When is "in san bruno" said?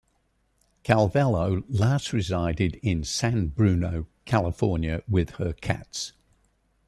2.81-4.07